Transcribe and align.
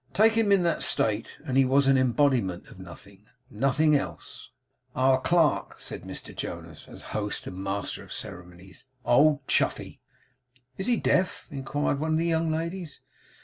Take 0.13 0.33
him 0.33 0.51
in 0.51 0.63
that 0.63 0.81
state, 0.81 1.37
and 1.45 1.55
he 1.55 1.63
was 1.63 1.85
an 1.85 1.95
embodiment 1.95 2.69
of 2.69 2.79
nothing. 2.79 3.27
Nothing 3.51 3.95
else. 3.95 4.49
'Our 4.95 5.21
clerk,' 5.21 5.79
said 5.79 6.01
Mr 6.01 6.35
Jonas, 6.35 6.87
as 6.87 7.03
host 7.13 7.45
and 7.45 7.57
master 7.63 8.01
of 8.01 8.09
the 8.09 8.15
ceremonies: 8.15 8.83
'Old 9.05 9.45
Chuffey.' 9.47 9.99
'Is 10.75 10.87
he 10.87 10.97
deaf?' 10.97 11.47
inquired 11.51 11.99
one 11.99 12.13
of 12.13 12.17
the 12.17 12.25
young 12.25 12.49
ladies. 12.49 12.99